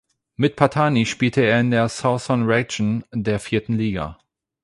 Mit 0.35 0.55
Pattani 0.55 1.05
spielte 1.05 1.41
er 1.41 1.59
in 1.59 1.69
der 1.69 1.87
Southern 1.87 2.47
Region 2.47 3.03
der 3.13 3.39
vierten 3.39 3.73
Liga. 3.75 4.17